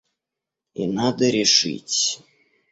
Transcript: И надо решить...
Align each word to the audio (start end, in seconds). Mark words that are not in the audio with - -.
И 0.73 0.87
надо 0.87 1.25
решить... 1.29 2.21